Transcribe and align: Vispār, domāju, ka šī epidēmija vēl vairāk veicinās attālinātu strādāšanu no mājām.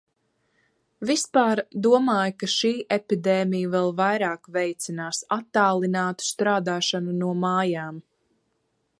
Vispār, 1.07 1.59
domāju, 1.87 2.31
ka 2.43 2.47
šī 2.53 2.71
epidēmija 2.95 3.69
vēl 3.75 3.93
vairāk 3.99 4.49
veicinās 4.55 5.19
attālinātu 5.37 6.27
strādāšanu 6.29 7.15
no 7.19 7.29
mājām. 7.43 8.01